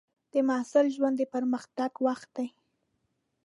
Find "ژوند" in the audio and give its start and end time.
0.95-1.15